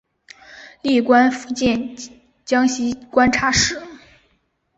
[0.81, 1.95] 历官福建
[2.43, 3.79] 江西观察使。